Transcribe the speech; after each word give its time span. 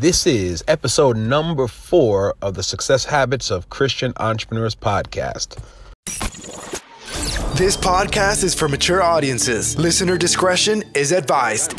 This 0.00 0.26
is 0.26 0.64
episode 0.68 1.18
number 1.18 1.68
four 1.68 2.34
of 2.40 2.54
the 2.54 2.62
Success 2.62 3.04
Habits 3.04 3.50
of 3.50 3.68
Christian 3.68 4.14
Entrepreneurs 4.16 4.74
podcast. 4.74 5.58
This 7.56 7.76
podcast 7.76 8.42
is 8.42 8.54
for 8.54 8.70
mature 8.70 9.02
audiences. 9.02 9.78
Listener 9.78 10.16
discretion 10.16 10.82
is 10.94 11.12
advised. 11.12 11.78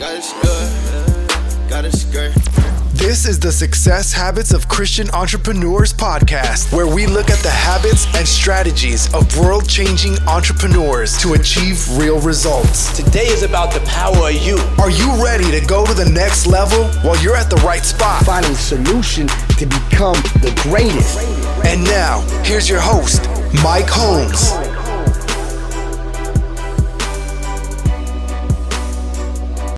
This 3.04 3.26
is 3.26 3.38
the 3.38 3.52
Success 3.52 4.14
Habits 4.14 4.54
of 4.54 4.70
Christian 4.70 5.10
Entrepreneurs 5.10 5.92
podcast, 5.92 6.72
where 6.72 6.88
we 6.88 7.06
look 7.06 7.30
at 7.30 7.40
the 7.40 7.50
habits 7.50 8.06
and 8.16 8.26
strategies 8.26 9.14
of 9.14 9.38
world 9.38 9.68
changing 9.68 10.18
entrepreneurs 10.20 11.18
to 11.18 11.34
achieve 11.34 11.86
real 11.98 12.22
results. 12.22 12.96
Today 12.96 13.26
is 13.26 13.44
about 13.44 13.74
the 13.74 13.82
power 13.82 14.30
of 14.30 14.36
you. 14.36 14.58
Are 14.80 14.90
you 14.90 15.22
ready 15.22 15.52
to 15.52 15.60
go 15.68 15.86
to 15.86 15.94
the 15.94 16.10
next 16.12 16.48
level? 16.48 16.80
Well, 17.04 17.22
you're 17.22 17.36
at 17.36 17.50
the 17.50 17.58
right 17.58 17.84
spot. 17.84 18.24
Finding 18.24 18.56
solution 18.56 19.28
to 19.28 19.66
become 19.66 20.16
the 20.40 20.58
greatest. 20.64 21.20
And 21.66 21.84
now, 21.84 22.22
here's 22.46 22.70
your 22.70 22.80
host, 22.80 23.28
Mike 23.62 23.90
Holmes. 23.90 24.54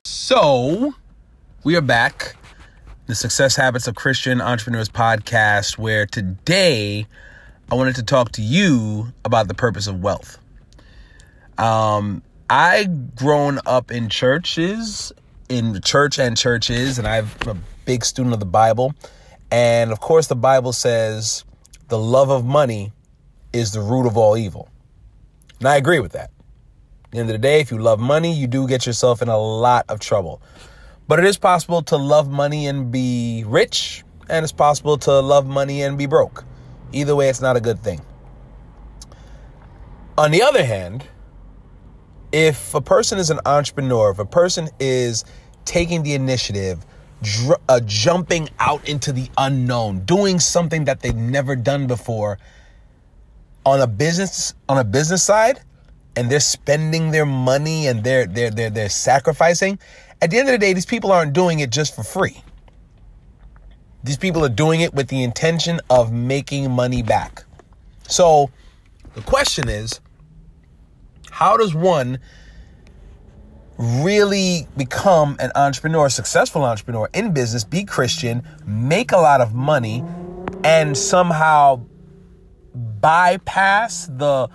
So, 0.05 0.93
we 1.63 1.75
are 1.75 1.81
back, 1.81 2.35
the 3.07 3.13
Success 3.13 3.55
Habits 3.55 3.87
of 3.87 3.93
Christian 3.93 4.41
Entrepreneurs 4.41 4.89
podcast, 4.89 5.77
where 5.77 6.07
today 6.07 7.05
I 7.71 7.75
wanted 7.75 7.95
to 7.97 8.03
talk 8.03 8.31
to 8.31 8.41
you 8.41 9.13
about 9.23 9.47
the 9.47 9.53
purpose 9.53 9.85
of 9.85 10.01
wealth. 10.01 10.39
Um, 11.59 12.23
I 12.49 12.85
grown 13.15 13.59
up 13.67 13.91
in 13.91 14.09
churches, 14.09 15.11
in 15.49 15.79
church 15.81 16.17
and 16.17 16.35
churches, 16.35 16.97
and 16.97 17.07
I'm 17.07 17.27
a 17.45 17.55
big 17.85 18.03
student 18.03 18.33
of 18.33 18.39
the 18.39 18.47
Bible. 18.47 18.95
And 19.51 19.91
of 19.91 19.99
course, 19.99 20.25
the 20.25 20.35
Bible 20.35 20.73
says 20.73 21.45
the 21.89 21.99
love 21.99 22.31
of 22.31 22.43
money 22.43 22.91
is 23.53 23.71
the 23.71 23.81
root 23.81 24.07
of 24.07 24.17
all 24.17 24.35
evil. 24.35 24.67
And 25.59 25.67
I 25.67 25.75
agree 25.75 25.99
with 25.99 26.13
that. 26.13 26.31
At 27.03 27.11
the 27.11 27.19
end 27.19 27.29
of 27.29 27.33
the 27.33 27.37
day, 27.37 27.59
if 27.59 27.69
you 27.69 27.77
love 27.77 27.99
money, 27.99 28.33
you 28.33 28.47
do 28.47 28.67
get 28.67 28.87
yourself 28.87 29.21
in 29.21 29.29
a 29.29 29.37
lot 29.37 29.85
of 29.89 29.99
trouble. 29.99 30.41
But 31.07 31.19
it 31.19 31.25
is 31.25 31.37
possible 31.37 31.83
to 31.83 31.97
love 31.97 32.29
money 32.29 32.67
and 32.67 32.91
be 32.91 33.43
rich, 33.45 34.03
and 34.29 34.43
it's 34.43 34.51
possible 34.51 34.97
to 34.99 35.19
love 35.19 35.45
money 35.45 35.83
and 35.83 35.97
be 35.97 36.07
broke. 36.07 36.43
Either 36.91 37.15
way, 37.15 37.29
it's 37.29 37.41
not 37.41 37.55
a 37.55 37.61
good 37.61 37.83
thing. 37.83 38.01
On 40.17 40.31
the 40.31 40.41
other 40.41 40.63
hand, 40.63 41.05
if 42.31 42.73
a 42.73 42.81
person 42.81 43.19
is 43.19 43.29
an 43.29 43.39
entrepreneur, 43.45 44.11
if 44.11 44.19
a 44.19 44.25
person 44.25 44.69
is 44.79 45.25
taking 45.65 46.03
the 46.03 46.13
initiative, 46.13 46.85
dr- 47.21 47.59
uh, 47.69 47.79
jumping 47.81 48.49
out 48.59 48.87
into 48.87 49.11
the 49.11 49.29
unknown, 49.37 49.99
doing 50.05 50.39
something 50.39 50.85
that 50.85 51.01
they've 51.01 51.15
never 51.15 51.55
done 51.55 51.87
before 51.87 52.39
on 53.65 53.81
a 53.81 53.87
business 53.87 54.53
on 54.69 54.77
a 54.77 54.83
business 54.83 55.23
side, 55.23 55.59
and 56.15 56.29
they're 56.29 56.39
spending 56.39 57.11
their 57.11 57.25
money 57.25 57.87
and 57.87 58.03
they're 58.03 58.25
they're 58.25 58.51
they're 58.51 58.69
they're 58.69 58.89
sacrificing, 58.89 59.79
at 60.21 60.31
the 60.31 60.37
end 60.37 60.47
of 60.47 60.53
the 60.53 60.57
day, 60.57 60.73
these 60.73 60.85
people 60.85 61.11
aren't 61.11 61.33
doing 61.33 61.59
it 61.59 61.69
just 61.69 61.95
for 61.95 62.03
free. 62.03 62.41
These 64.03 64.17
people 64.17 64.45
are 64.45 64.49
doing 64.49 64.81
it 64.81 64.93
with 64.93 65.07
the 65.07 65.23
intention 65.23 65.79
of 65.89 66.11
making 66.11 66.71
money 66.71 67.01
back. 67.01 67.43
So 68.07 68.51
the 69.13 69.21
question 69.21 69.67
is, 69.67 69.99
how 71.31 71.57
does 71.57 71.73
one 71.73 72.19
really 73.77 74.67
become 74.77 75.35
an 75.39 75.51
entrepreneur, 75.55 76.05
a 76.05 76.09
successful 76.09 76.63
entrepreneur 76.63 77.09
in 77.13 77.33
business, 77.33 77.63
be 77.63 77.83
Christian, 77.83 78.47
make 78.65 79.11
a 79.11 79.17
lot 79.17 79.41
of 79.41 79.53
money, 79.53 80.03
and 80.63 80.97
somehow 80.97 81.81
bypass 82.73 84.07
the 84.07 84.49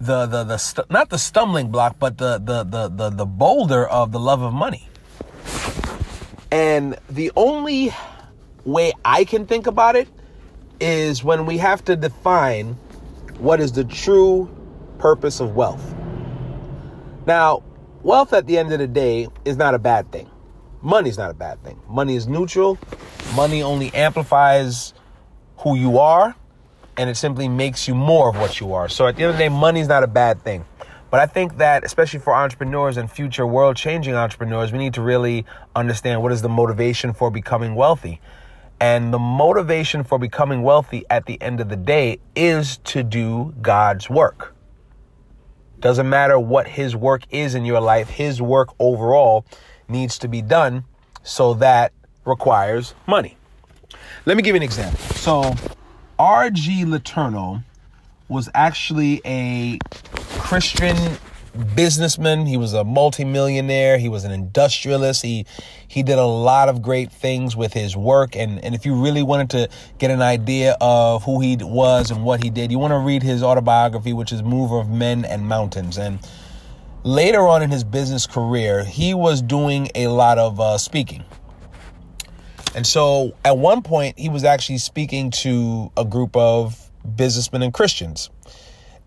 the 0.00 0.26
the 0.26 0.44
the 0.44 0.58
st- 0.58 0.90
not 0.90 1.10
the 1.10 1.18
stumbling 1.18 1.70
block, 1.70 1.96
but 1.98 2.18
the, 2.18 2.38
the 2.38 2.62
the 2.64 2.88
the 2.88 3.10
the 3.10 3.26
boulder 3.26 3.86
of 3.86 4.12
the 4.12 4.20
love 4.20 4.42
of 4.42 4.52
money. 4.52 4.88
And 6.50 6.96
the 7.10 7.30
only 7.36 7.92
way 8.64 8.92
I 9.04 9.24
can 9.24 9.46
think 9.46 9.66
about 9.66 9.96
it 9.96 10.08
is 10.80 11.24
when 11.24 11.46
we 11.46 11.58
have 11.58 11.84
to 11.86 11.96
define 11.96 12.74
what 13.38 13.60
is 13.60 13.72
the 13.72 13.84
true 13.84 14.48
purpose 14.98 15.40
of 15.40 15.54
wealth. 15.54 15.94
Now, 17.26 17.62
wealth 18.02 18.32
at 18.32 18.46
the 18.46 18.56
end 18.56 18.72
of 18.72 18.78
the 18.78 18.86
day 18.86 19.28
is 19.44 19.56
not 19.56 19.74
a 19.74 19.78
bad 19.78 20.10
thing. 20.12 20.30
Money's 20.80 21.18
not 21.18 21.30
a 21.30 21.34
bad 21.34 21.62
thing. 21.64 21.80
Money 21.88 22.14
is 22.14 22.26
neutral. 22.26 22.78
Money 23.34 23.62
only 23.62 23.92
amplifies 23.92 24.94
who 25.58 25.76
you 25.76 25.98
are 25.98 26.34
and 26.98 27.08
it 27.08 27.16
simply 27.16 27.48
makes 27.48 27.88
you 27.88 27.94
more 27.94 28.28
of 28.28 28.36
what 28.36 28.60
you 28.60 28.74
are. 28.74 28.88
So 28.88 29.06
at 29.06 29.16
the 29.16 29.22
end 29.22 29.30
of 29.30 29.38
the 29.38 29.44
day, 29.44 29.48
money's 29.48 29.88
not 29.88 30.02
a 30.02 30.08
bad 30.08 30.42
thing. 30.42 30.64
But 31.10 31.20
I 31.20 31.26
think 31.26 31.56
that, 31.56 31.84
especially 31.84 32.20
for 32.20 32.34
entrepreneurs 32.34 32.98
and 32.98 33.10
future 33.10 33.46
world 33.46 33.76
changing 33.76 34.14
entrepreneurs, 34.14 34.72
we 34.72 34.78
need 34.78 34.94
to 34.94 35.02
really 35.02 35.46
understand 35.74 36.22
what 36.22 36.32
is 36.32 36.42
the 36.42 36.50
motivation 36.50 37.14
for 37.14 37.30
becoming 37.30 37.74
wealthy. 37.74 38.20
And 38.80 39.14
the 39.14 39.18
motivation 39.18 40.04
for 40.04 40.18
becoming 40.18 40.62
wealthy 40.62 41.04
at 41.08 41.24
the 41.24 41.40
end 41.40 41.60
of 41.60 41.68
the 41.68 41.76
day 41.76 42.18
is 42.36 42.78
to 42.78 43.02
do 43.02 43.54
God's 43.62 44.10
work. 44.10 44.54
Doesn't 45.80 46.08
matter 46.08 46.38
what 46.38 46.66
His 46.66 46.94
work 46.94 47.22
is 47.30 47.54
in 47.54 47.64
your 47.64 47.80
life, 47.80 48.10
His 48.10 48.42
work 48.42 48.68
overall 48.78 49.46
needs 49.88 50.18
to 50.18 50.28
be 50.28 50.42
done. 50.42 50.84
So 51.22 51.54
that 51.54 51.92
requires 52.24 52.94
money. 53.06 53.36
Let 54.26 54.36
me 54.36 54.42
give 54.42 54.54
you 54.54 54.58
an 54.58 54.62
example. 54.62 54.98
So, 55.14 55.54
R.G. 56.18 56.84
Letourneau 56.84 57.62
was 58.28 58.48
actually 58.54 59.20
a 59.24 59.78
Christian 60.38 60.96
businessman. 61.74 62.46
He 62.46 62.56
was 62.56 62.74
a 62.74 62.84
multimillionaire. 62.84 63.98
He 63.98 64.08
was 64.08 64.24
an 64.24 64.32
industrialist. 64.32 65.22
He 65.22 65.46
he 65.86 66.02
did 66.02 66.18
a 66.18 66.26
lot 66.26 66.68
of 66.68 66.82
great 66.82 67.10
things 67.10 67.56
with 67.56 67.72
his 67.72 67.96
work. 67.96 68.36
And, 68.36 68.62
and 68.64 68.74
if 68.74 68.84
you 68.84 68.94
really 68.94 69.22
wanted 69.22 69.50
to 69.50 69.68
get 69.98 70.10
an 70.10 70.20
idea 70.20 70.76
of 70.80 71.24
who 71.24 71.40
he 71.40 71.56
was 71.60 72.10
and 72.10 72.24
what 72.24 72.42
he 72.42 72.50
did, 72.50 72.70
you 72.70 72.78
want 72.78 72.92
to 72.92 72.98
read 72.98 73.22
his 73.22 73.42
autobiography, 73.42 74.12
which 74.12 74.32
is 74.32 74.42
Mover 74.42 74.78
of 74.78 74.90
Men 74.90 75.24
and 75.24 75.48
Mountains. 75.48 75.96
And 75.96 76.18
later 77.04 77.46
on 77.46 77.62
in 77.62 77.70
his 77.70 77.84
business 77.84 78.26
career, 78.26 78.84
he 78.84 79.14
was 79.14 79.40
doing 79.40 79.88
a 79.94 80.08
lot 80.08 80.38
of 80.38 80.60
uh, 80.60 80.76
speaking. 80.78 81.24
And 82.78 82.86
so 82.86 83.34
at 83.44 83.58
one 83.58 83.82
point, 83.82 84.16
he 84.16 84.28
was 84.28 84.44
actually 84.44 84.78
speaking 84.78 85.32
to 85.32 85.90
a 85.96 86.04
group 86.04 86.36
of 86.36 86.92
businessmen 87.16 87.64
and 87.64 87.74
Christians. 87.74 88.30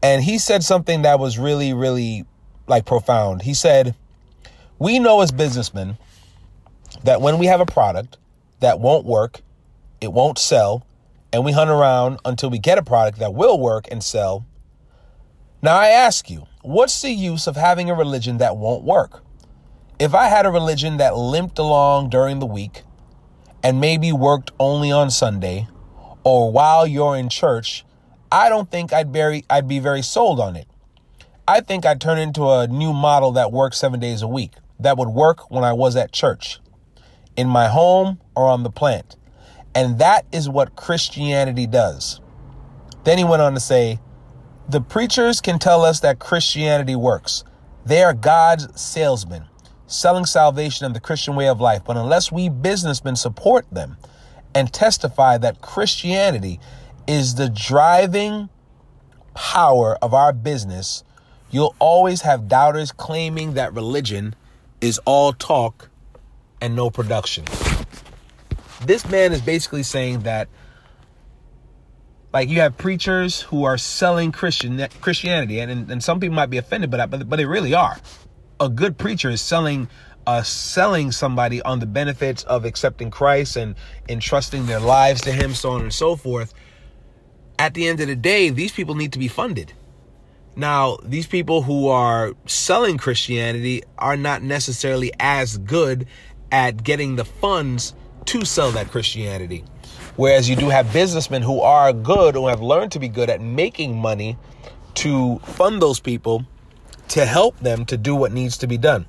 And 0.04 0.22
he 0.22 0.40
said 0.40 0.62
something 0.62 1.04
that 1.04 1.20
was 1.20 1.40
really, 1.40 1.72
really 1.72 2.26
like 2.68 2.86
profound. 2.86 3.44
He 3.44 3.54
said, 3.54 3.96
We 4.78 5.00
know 5.00 5.22
as 5.22 5.32
businessmen 5.32 5.98
that 7.06 7.22
when 7.22 7.38
we 7.38 7.46
have 7.46 7.62
a 7.62 7.66
product 7.66 8.18
that 8.60 8.82
won't 8.82 9.06
work, 9.06 9.40
it 10.02 10.12
won't 10.12 10.38
sell, 10.38 10.86
and 11.32 11.46
we 11.46 11.54
hunt 11.54 11.70
around 11.70 12.20
until 12.26 12.50
we 12.50 12.60
get 12.60 12.78
a 12.78 12.84
product 12.84 13.20
that 13.20 13.34
will 13.34 13.58
work 13.58 13.88
and 13.90 14.04
sell. 14.04 14.46
Now 15.62 15.78
I 15.78 15.88
ask 15.88 16.30
you, 16.30 16.46
what's 16.62 17.02
the 17.02 17.12
use 17.12 17.48
of 17.48 17.56
having 17.56 17.90
a 17.90 17.96
religion 17.96 18.40
that 18.40 18.58
won't 18.58 18.84
work? 18.84 19.24
If 19.98 20.14
I 20.14 20.28
had 20.28 20.46
a 20.46 20.52
religion 20.52 20.98
that 20.98 21.16
limped 21.16 21.58
along 21.58 22.10
during 22.10 22.40
the 22.40 22.46
week 22.46 22.84
and 23.64 23.80
maybe 23.80 24.12
worked 24.12 24.52
only 24.60 24.92
on 24.92 25.10
Sunday 25.10 25.68
or 26.24 26.52
while 26.52 26.86
you're 26.86 27.16
in 27.16 27.30
church, 27.30 27.86
I 28.32 28.50
don't 28.50 28.70
think 28.70 28.94
I'd 28.94 29.12
very 29.12 29.46
I'd 29.50 29.68
be 29.68 29.80
very 29.80 30.02
sold 30.02 30.40
on 30.40 30.56
it. 30.56 30.68
I 31.48 31.60
think 31.60 31.86
I'd 31.86 32.00
turn 32.00 32.18
into 32.18 32.50
a 32.50 32.68
new 32.68 32.94
model 32.94 33.32
that 33.34 33.52
works 33.52 33.78
7 33.78 34.00
days 34.00 34.22
a 34.22 34.28
week. 34.28 34.52
That 34.80 34.98
would 34.98 35.10
work 35.10 35.52
when 35.52 35.64
I 35.64 35.74
was 35.74 35.96
at 35.96 36.12
church, 36.12 36.60
in 37.36 37.48
my 37.48 37.68
home 37.68 38.20
or 38.36 38.48
on 38.48 38.64
the 38.64 38.70
plant. 38.70 39.16
And 39.76 40.00
that 40.00 40.26
is 40.32 40.50
what 40.50 40.76
Christianity 40.76 41.68
does. 41.68 42.20
Then 43.04 43.18
he 43.18 43.24
went 43.24 43.42
on 43.42 43.54
to 43.54 43.60
say, 43.60 44.00
the 44.70 44.82
preachers 44.82 45.42
can 45.42 45.60
tell 45.60 45.84
us 45.84 46.00
that 46.02 46.20
Christianity 46.20 46.96
works. 46.96 47.44
They 47.86 48.04
are 48.04 48.14
God's 48.14 48.80
salesmen 48.80 49.46
selling 49.92 50.26
salvation 50.26 50.86
and 50.86 50.96
the 50.96 51.00
Christian 51.00 51.36
way 51.36 51.48
of 51.48 51.60
life. 51.60 51.84
But 51.86 51.98
unless 51.98 52.32
we 52.32 52.50
businessmen 52.50 53.16
support 53.16 53.66
them 53.72 53.98
and 54.56 54.72
testify 54.72 55.38
that 55.40 55.62
Christianity 55.62 56.60
is 57.08 57.36
the 57.36 57.50
driving 57.50 58.50
power 59.34 59.98
of 60.02 60.14
our 60.14 60.34
business, 60.34 61.04
you'll 61.50 61.76
always 61.80 62.22
have 62.22 62.48
doubters 62.48 62.92
claiming 62.92 63.54
that 63.54 63.74
religion 63.74 64.36
is 64.80 65.00
all 65.06 65.34
talk 65.34 65.90
and 66.60 66.76
no 66.76 66.90
production. 66.90 67.46
This 68.86 69.08
man 69.10 69.32
is 69.32 69.42
basically 69.42 69.84
saying 69.84 70.22
that 70.22 70.48
like 72.34 72.48
you 72.48 72.62
have 72.62 72.78
preachers 72.78 73.42
who 73.42 73.66
are 73.66 73.78
selling 73.78 74.32
Christian 74.32 74.88
Christianity, 75.02 75.60
and, 75.60 75.92
and, 75.92 76.02
some 76.02 76.22
people 76.22 76.34
might 76.34 76.50
be 76.50 76.58
offended 76.58 76.90
by 76.90 76.98
that, 76.98 77.10
but 77.10 77.28
but 77.28 77.36
they 77.36 77.46
really 77.46 77.74
are 77.74 77.98
a 78.62 78.70
good 78.70 78.98
preacher 78.98 79.30
is 79.30 79.42
selling 79.42 79.90
uh, 80.28 80.44
selling 80.44 81.12
somebody 81.12 81.64
on 81.64 81.80
the 81.80 81.88
benefits 81.88 82.44
of 82.44 82.64
accepting 82.64 83.10
Christ 83.10 83.56
and 83.56 83.76
entrusting 84.08 84.68
their 84.68 84.80
lives 84.80 85.22
to 85.22 85.32
Him, 85.32 85.56
so 85.56 85.72
on 85.72 85.82
and 85.82 85.94
so 85.94 86.16
forth. 86.16 86.54
At 87.58 87.74
the 87.74 87.88
end 87.88 88.00
of 88.02 88.08
the 88.08 88.16
day, 88.16 88.52
these 88.52 88.72
people 88.72 88.94
need 88.94 89.14
to 89.14 89.20
be 89.20 89.28
funded. 89.28 89.74
Now, 90.56 90.98
these 91.04 91.26
people 91.26 91.64
who 91.64 91.88
are 91.88 92.34
selling 92.46 93.00
Christianity 93.00 93.82
are 93.98 94.16
not 94.16 94.44
necessarily 94.44 95.12
as 95.20 95.58
good 95.58 96.06
at 96.52 96.84
getting 96.84 97.16
the 97.16 97.26
funds 97.26 97.96
to 98.26 98.46
sell 98.46 98.70
that 98.72 98.92
Christianity. 98.92 99.64
Whereas 100.18 100.48
you 100.48 100.56
do 100.56 100.70
have 100.70 100.94
businessmen 100.94 101.42
who 101.42 101.62
are 101.62 101.94
good, 101.94 102.36
who 102.36 102.48
have 102.48 102.62
learned 102.62 102.92
to 102.92 103.00
be 103.00 103.08
good 103.08 103.30
at 103.32 103.42
making 103.42 103.98
money 103.98 104.38
to 104.96 105.40
fund 105.40 105.82
those 105.82 106.00
people 106.00 106.46
to 107.12 107.26
help 107.26 107.60
them 107.60 107.86
to 107.86 107.98
do 107.98 108.16
what 108.16 108.32
needs 108.32 108.58
to 108.58 108.68
be 108.68 108.78
done. 108.78 109.06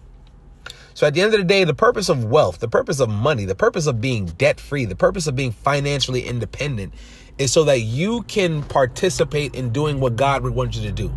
So 0.95 1.07
at 1.07 1.15
the 1.15 1.23
end 1.23 1.33
of 1.35 1.41
the 1.41 1.47
day, 1.47 1.65
the 1.65 1.75
purpose 1.75 2.09
of 2.09 2.25
wealth, 2.25 2.59
the 2.59 2.69
purpose 2.69 3.01
of 3.01 3.09
money, 3.09 3.45
the 3.45 3.55
purpose 3.55 3.87
of 3.87 4.01
being 4.01 4.27
debt 4.27 4.61
free, 4.61 4.85
the 4.85 4.97
purpose 4.97 5.27
of 5.27 5.35
being 5.35 5.53
financially 5.53 6.23
independent 6.27 6.95
is 7.39 7.53
so 7.53 7.65
that 7.65 7.81
you 7.81 8.23
can 8.23 8.63
participate 8.65 9.55
in 9.55 9.71
doing 9.71 10.01
what 10.01 10.17
God 10.17 10.43
would 10.43 10.55
want 10.55 10.77
you 10.77 10.83
to 10.83 10.93
do 10.93 11.13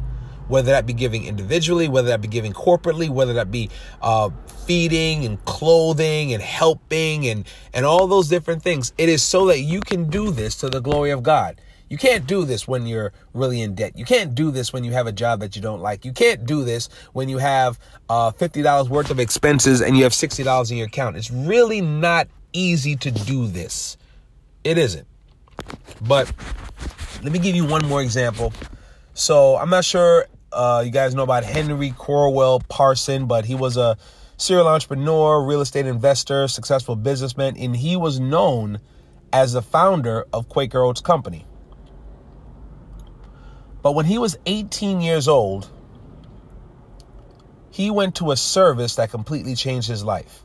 whether 0.48 0.72
that 0.72 0.86
be 0.86 0.94
giving 0.94 1.26
individually, 1.26 1.88
whether 1.88 2.10
that 2.10 2.22
be 2.22 2.28
giving 2.28 2.54
corporately, 2.54 3.10
whether 3.10 3.34
that 3.34 3.52
be 3.52 3.70
uh, 4.02 4.30
feeding 4.66 5.26
and 5.26 5.44
clothing 5.46 6.34
and 6.34 6.42
helping 6.42 7.28
and 7.28 7.48
and 7.74 7.86
all 7.86 8.08
those 8.08 8.30
different 8.30 8.62
things. 8.62 8.94
It 8.98 9.10
is 9.10 9.24
so 9.24 9.48
that 9.48 9.62
you 9.62 9.80
can 9.80 10.10
do 10.10 10.32
this 10.32 10.56
to 10.58 10.70
the 10.70 10.80
glory 10.80 11.12
of 11.12 11.24
God. 11.24 11.60
You 11.90 11.98
can't 11.98 12.26
do 12.26 12.46
this 12.46 12.68
when 12.68 12.88
you're 12.88 13.14
really 13.34 13.62
in 13.62 13.76
debt. 13.76 13.98
You 13.98 14.06
can't 14.06 14.34
do 14.34 14.50
this 14.52 14.74
when 14.74 14.84
you 14.84 14.92
have 14.94 15.06
a 15.06 15.12
job 15.12 15.40
that 15.42 15.56
you 15.56 15.62
don't 15.62 15.82
like. 15.82 16.04
You 16.04 16.14
can't 16.14 16.46
do 16.46 16.64
this 16.64 16.90
when 17.14 17.30
you 17.30 17.38
have 17.38 17.80
uh, 18.10 18.32
$50 18.32 18.90
worth 18.90 19.12
of 19.12 19.20
expenses 19.20 19.82
and 19.82 19.96
you 19.96 20.04
have 20.04 20.12
$60 20.12 20.72
in 20.72 20.78
your 20.78 20.88
account. 20.88 21.16
It's 21.16 21.30
really 21.30 21.82
not 21.82 22.28
easy 22.54 22.96
to 22.96 23.12
do 23.12 23.48
this. 23.48 23.98
It 24.64 24.78
isn't. 24.78 25.08
But 26.02 26.32
let 27.22 27.32
me 27.32 27.40
give 27.40 27.56
you 27.56 27.66
one 27.66 27.86
more 27.88 28.02
example. 28.02 28.52
So 29.14 29.56
I'm 29.58 29.70
not 29.70 29.86
sure 29.86 30.26
uh, 30.52 30.82
you 30.84 30.92
guys 30.92 31.14
know 31.14 31.24
about 31.24 31.44
Henry 31.44 31.94
Crowell 31.98 32.62
Parson, 32.68 33.28
but 33.28 33.46
he 33.46 33.56
was 33.56 33.78
a 33.78 33.98
serial 34.38 34.68
entrepreneur, 34.68 35.46
real 35.46 35.62
estate 35.62 35.86
investor, 35.86 36.48
successful 36.48 36.96
businessman, 36.96 37.56
and 37.58 37.76
he 37.76 37.96
was 37.96 38.20
known 38.20 38.80
as 39.32 39.54
the 39.54 39.62
founder 39.62 40.26
of 40.34 40.50
Quaker 40.50 40.84
Oats 40.84 41.02
Company. 41.02 41.46
But 43.86 43.92
when 43.92 44.08
he 44.08 44.18
was 44.18 44.36
18 44.48 45.00
years 45.00 45.28
old, 45.28 45.70
he 47.70 47.92
went 47.92 48.16
to 48.16 48.32
a 48.32 48.36
service 48.36 48.96
that 48.96 49.12
completely 49.12 49.54
changed 49.54 49.88
his 49.88 50.04
life 50.04 50.42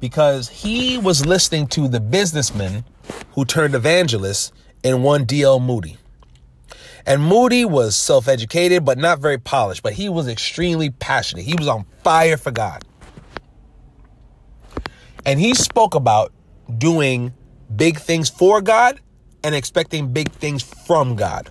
because 0.00 0.50
he 0.50 0.98
was 0.98 1.24
listening 1.24 1.66
to 1.68 1.88
the 1.88 1.98
businessman 1.98 2.84
who 3.30 3.46
turned 3.46 3.74
evangelist 3.74 4.52
in 4.82 5.02
one 5.02 5.24
D.L. 5.24 5.60
Moody. 5.60 5.96
And 7.06 7.22
Moody 7.22 7.64
was 7.64 7.96
self 7.96 8.28
educated, 8.28 8.84
but 8.84 8.98
not 8.98 9.18
very 9.18 9.38
polished, 9.38 9.82
but 9.82 9.94
he 9.94 10.10
was 10.10 10.28
extremely 10.28 10.90
passionate. 10.90 11.46
He 11.46 11.54
was 11.54 11.68
on 11.68 11.86
fire 12.04 12.36
for 12.36 12.50
God. 12.50 12.84
And 15.24 15.40
he 15.40 15.54
spoke 15.54 15.94
about 15.94 16.34
doing 16.76 17.32
big 17.74 17.98
things 17.98 18.28
for 18.28 18.60
God 18.60 19.00
and 19.42 19.54
expecting 19.54 20.12
big 20.12 20.30
things 20.32 20.62
from 20.62 21.16
God. 21.16 21.50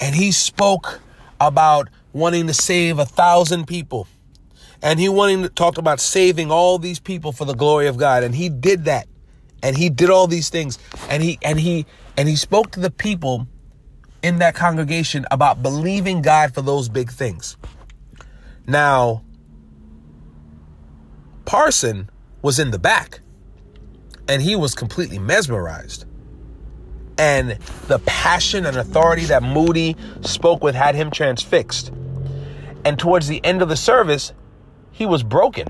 And 0.00 0.14
he 0.14 0.32
spoke 0.32 1.00
about 1.40 1.88
wanting 2.12 2.46
to 2.46 2.54
save 2.54 2.98
a 2.98 3.04
thousand 3.04 3.66
people. 3.66 4.06
And 4.82 5.00
he 5.00 5.08
wanting 5.08 5.42
to 5.42 5.48
talk 5.48 5.78
about 5.78 6.00
saving 6.00 6.50
all 6.50 6.78
these 6.78 7.00
people 7.00 7.32
for 7.32 7.44
the 7.44 7.54
glory 7.54 7.86
of 7.86 7.96
God. 7.96 8.22
And 8.22 8.34
he 8.34 8.48
did 8.48 8.84
that. 8.84 9.08
And 9.62 9.76
he 9.76 9.88
did 9.88 10.10
all 10.10 10.26
these 10.26 10.48
things. 10.48 10.78
And 11.08 11.22
he 11.22 11.38
and 11.42 11.58
he 11.58 11.86
and 12.16 12.28
he 12.28 12.36
spoke 12.36 12.70
to 12.72 12.80
the 12.80 12.90
people 12.90 13.46
in 14.22 14.38
that 14.38 14.54
congregation 14.54 15.26
about 15.30 15.62
believing 15.62 16.22
God 16.22 16.54
for 16.54 16.62
those 16.62 16.88
big 16.88 17.10
things. 17.10 17.56
Now, 18.66 19.22
Parson 21.44 22.10
was 22.42 22.58
in 22.58 22.70
the 22.70 22.78
back 22.78 23.20
and 24.28 24.42
he 24.42 24.56
was 24.56 24.74
completely 24.74 25.18
mesmerized. 25.18 26.04
And 27.18 27.58
the 27.88 27.98
passion 28.00 28.66
and 28.66 28.76
authority 28.76 29.24
that 29.26 29.42
Moody 29.42 29.96
spoke 30.20 30.62
with 30.62 30.74
had 30.74 30.94
him 30.94 31.10
transfixed. 31.10 31.92
And 32.84 32.98
towards 32.98 33.26
the 33.26 33.44
end 33.44 33.62
of 33.62 33.68
the 33.68 33.76
service, 33.76 34.32
he 34.92 35.06
was 35.06 35.22
broken. 35.22 35.68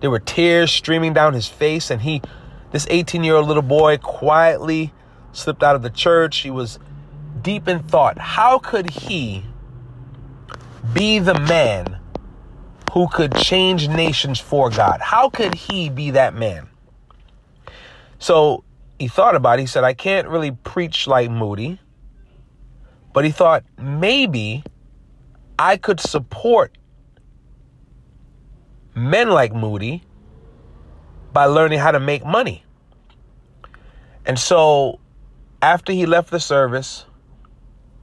There 0.00 0.10
were 0.10 0.20
tears 0.20 0.70
streaming 0.70 1.12
down 1.12 1.34
his 1.34 1.48
face, 1.48 1.90
and 1.90 2.02
he, 2.02 2.22
this 2.72 2.86
18 2.90 3.24
year 3.24 3.36
old 3.36 3.48
little 3.48 3.62
boy, 3.62 3.98
quietly 3.98 4.92
slipped 5.32 5.62
out 5.62 5.76
of 5.76 5.82
the 5.82 5.90
church. 5.90 6.38
He 6.38 6.50
was 6.50 6.78
deep 7.40 7.68
in 7.68 7.82
thought. 7.82 8.18
How 8.18 8.58
could 8.58 8.90
he 8.90 9.44
be 10.92 11.18
the 11.18 11.38
man 11.38 11.98
who 12.92 13.08
could 13.08 13.34
change 13.36 13.88
nations 13.88 14.38
for 14.38 14.70
God? 14.70 15.00
How 15.00 15.30
could 15.30 15.54
he 15.54 15.88
be 15.88 16.10
that 16.12 16.34
man? 16.34 16.68
So 18.18 18.64
he 19.02 19.08
thought 19.08 19.34
about 19.34 19.58
it. 19.58 19.62
He 19.62 19.66
said, 19.66 19.82
I 19.82 19.94
can't 19.94 20.28
really 20.28 20.52
preach 20.52 21.08
like 21.08 21.28
Moody. 21.28 21.80
But 23.12 23.24
he 23.24 23.32
thought 23.32 23.64
maybe 23.76 24.62
I 25.58 25.76
could 25.76 25.98
support 25.98 26.78
men 28.94 29.30
like 29.30 29.52
Moody 29.52 30.04
by 31.32 31.46
learning 31.46 31.80
how 31.80 31.90
to 31.90 31.98
make 31.98 32.24
money. 32.24 32.62
And 34.24 34.38
so 34.38 35.00
after 35.60 35.92
he 35.92 36.06
left 36.06 36.30
the 36.30 36.38
service, 36.38 37.04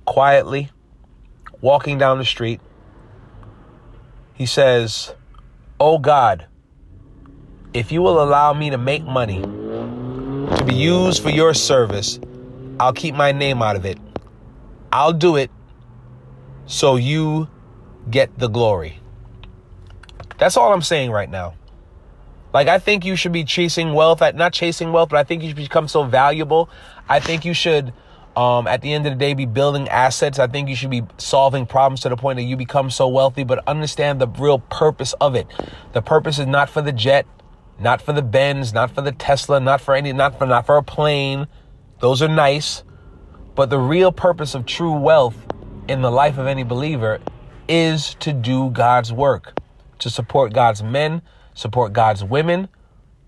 quietly 0.03 0.69
walking 1.61 1.97
down 1.97 2.17
the 2.17 2.25
street. 2.25 2.59
He 4.33 4.45
says, 4.45 5.15
Oh 5.79 5.97
God, 5.97 6.47
if 7.73 7.89
you 7.89 8.01
will 8.01 8.21
allow 8.21 8.51
me 8.53 8.69
to 8.71 8.77
make 8.77 9.05
money 9.05 9.45
to 10.57 10.65
be 10.65 10.75
used 10.75 11.21
for 11.21 11.29
your 11.29 11.53
service, 11.53 12.19
I'll 12.79 12.93
keep 12.93 13.15
my 13.15 13.31
name 13.31 13.61
out 13.61 13.75
of 13.75 13.85
it. 13.85 13.97
I'll 14.91 15.13
do 15.13 15.35
it 15.35 15.51
so 16.65 16.95
you 16.95 17.47
get 18.09 18.37
the 18.37 18.47
glory. 18.47 18.99
That's 20.37 20.57
all 20.57 20.73
I'm 20.73 20.81
saying 20.81 21.11
right 21.11 21.29
now. 21.29 21.55
Like, 22.53 22.67
I 22.67 22.79
think 22.79 23.05
you 23.05 23.15
should 23.15 23.33
be 23.33 23.43
chasing 23.43 23.93
wealth, 23.93 24.21
not 24.35 24.53
chasing 24.53 24.91
wealth, 24.91 25.09
but 25.09 25.17
I 25.19 25.23
think 25.23 25.43
you 25.43 25.49
should 25.49 25.57
become 25.57 25.87
so 25.87 26.03
valuable. 26.03 26.69
I 27.07 27.19
think 27.19 27.45
you 27.45 27.53
should 27.53 27.93
um, 28.39 28.67
at 28.67 28.81
the 28.81 28.93
end 28.93 29.05
of 29.05 29.11
the 29.11 29.19
day, 29.19 29.33
be 29.33 29.45
building 29.45 29.89
assets. 29.89 30.39
I 30.39 30.47
think 30.47 30.69
you 30.69 30.75
should 30.75 30.89
be 30.89 31.03
solving 31.17 31.65
problems 31.65 32.01
to 32.01 32.09
the 32.09 32.15
point 32.15 32.37
that 32.37 32.43
you 32.43 32.55
become 32.55 32.89
so 32.89 33.07
wealthy, 33.07 33.43
but 33.43 33.67
understand 33.67 34.21
the 34.21 34.27
real 34.27 34.59
purpose 34.59 35.13
of 35.19 35.35
it. 35.35 35.47
The 35.91 36.01
purpose 36.01 36.39
is 36.39 36.47
not 36.47 36.69
for 36.69 36.81
the 36.81 36.93
jet, 36.93 37.25
not 37.79 38.01
for 38.01 38.13
the 38.13 38.21
Benz, 38.21 38.73
not 38.73 38.91
for 38.91 39.01
the 39.01 39.11
Tesla, 39.11 39.59
not 39.59 39.81
for 39.81 39.95
any, 39.95 40.13
not 40.13 40.37
for, 40.37 40.45
not 40.45 40.65
for 40.65 40.77
a 40.77 40.83
plane. 40.83 41.47
Those 41.99 42.21
are 42.21 42.27
nice. 42.27 42.83
But 43.55 43.69
the 43.69 43.79
real 43.79 44.11
purpose 44.11 44.55
of 44.55 44.65
true 44.65 44.93
wealth 44.93 45.35
in 45.87 46.01
the 46.01 46.11
life 46.11 46.37
of 46.37 46.47
any 46.47 46.63
believer 46.63 47.19
is 47.67 48.15
to 48.15 48.33
do 48.33 48.69
God's 48.69 49.11
work, 49.11 49.59
to 49.99 50.09
support 50.09 50.53
God's 50.53 50.83
men, 50.83 51.21
support 51.53 51.93
God's 51.93 52.23
women 52.23 52.69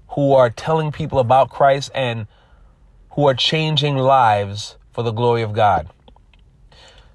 who 0.10 0.34
are 0.34 0.50
telling 0.50 0.91
people 0.91 1.20
about 1.20 1.50
Christ 1.50 1.91
and 1.96 2.27
who 3.12 3.27
are 3.27 3.34
changing 3.34 3.96
lives 3.98 4.77
for 4.91 5.03
the 5.03 5.12
glory 5.12 5.41
of 5.41 5.53
God. 5.53 5.89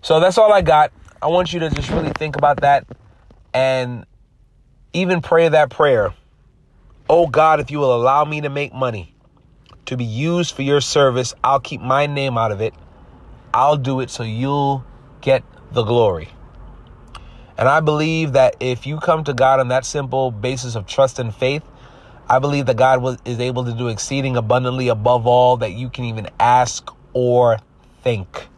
So 0.02 0.20
that's 0.20 0.38
all 0.38 0.52
I 0.52 0.62
got. 0.62 0.92
I 1.20 1.28
want 1.28 1.52
you 1.52 1.60
to 1.60 1.70
just 1.70 1.90
really 1.90 2.10
think 2.10 2.36
about 2.36 2.60
that 2.60 2.86
and 3.52 4.06
even 4.92 5.20
pray 5.20 5.48
that 5.48 5.70
prayer. 5.70 6.14
Oh 7.08 7.28
God, 7.28 7.60
if 7.60 7.70
you 7.70 7.78
will 7.78 7.94
allow 7.94 8.24
me 8.24 8.40
to 8.40 8.48
make 8.48 8.74
money 8.74 9.14
to 9.86 9.96
be 9.96 10.04
used 10.04 10.54
for 10.56 10.62
your 10.62 10.80
service, 10.80 11.34
I'll 11.44 11.60
keep 11.60 11.80
my 11.80 12.06
name 12.06 12.36
out 12.36 12.50
of 12.50 12.60
it. 12.60 12.74
I'll 13.54 13.76
do 13.76 14.00
it 14.00 14.10
so 14.10 14.24
you'll 14.24 14.84
get 15.20 15.44
the 15.70 15.84
glory. 15.84 16.28
And 17.56 17.68
I 17.68 17.78
believe 17.78 18.32
that 18.32 18.56
if 18.58 18.86
you 18.86 18.98
come 18.98 19.22
to 19.24 19.32
God 19.32 19.60
on 19.60 19.68
that 19.68 19.86
simple 19.86 20.32
basis 20.32 20.74
of 20.74 20.86
trust 20.86 21.20
and 21.20 21.32
faith, 21.32 21.62
I 22.28 22.40
believe 22.40 22.66
that 22.66 22.76
God 22.76 23.20
is 23.24 23.38
able 23.38 23.64
to 23.64 23.72
do 23.72 23.86
exceeding 23.86 24.36
abundantly 24.36 24.88
above 24.88 25.28
all 25.28 25.58
that 25.58 25.72
you 25.72 25.88
can 25.88 26.06
even 26.06 26.28
ask 26.40 26.90
or 27.12 27.58
think. 28.02 28.48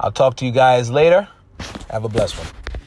I'll 0.00 0.12
talk 0.12 0.36
to 0.36 0.44
you 0.44 0.50
guys 0.50 0.90
later. 0.90 1.28
Have 1.88 2.04
a 2.04 2.08
blessed 2.08 2.36
one. 2.36 2.57